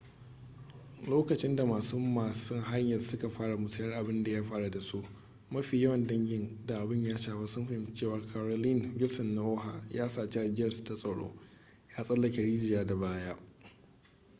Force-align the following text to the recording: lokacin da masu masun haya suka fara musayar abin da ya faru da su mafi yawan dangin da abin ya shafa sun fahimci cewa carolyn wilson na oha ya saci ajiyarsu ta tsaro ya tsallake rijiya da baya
lokacin 1.07 1.55
da 1.55 1.65
masu 1.65 1.99
masun 1.99 2.61
haya 2.61 2.99
suka 2.99 3.29
fara 3.29 3.57
musayar 3.57 3.93
abin 3.93 4.23
da 4.23 4.31
ya 4.31 4.43
faru 4.43 4.69
da 4.69 4.79
su 4.79 5.03
mafi 5.49 5.81
yawan 5.83 6.07
dangin 6.07 6.59
da 6.65 6.79
abin 6.81 7.03
ya 7.05 7.17
shafa 7.17 7.47
sun 7.47 7.67
fahimci 7.67 7.93
cewa 7.93 8.21
carolyn 8.33 8.93
wilson 8.99 9.35
na 9.35 9.41
oha 9.41 9.81
ya 9.91 10.09
saci 10.09 10.39
ajiyarsu 10.39 10.83
ta 10.83 10.95
tsaro 10.95 11.35
ya 11.97 12.03
tsallake 12.03 12.41
rijiya 12.41 12.85
da 12.85 12.95
baya 12.95 13.37